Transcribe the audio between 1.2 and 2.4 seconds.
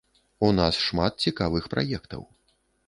цікавых праектаў.